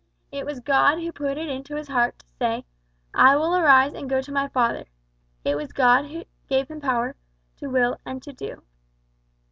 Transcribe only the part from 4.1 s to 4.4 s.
to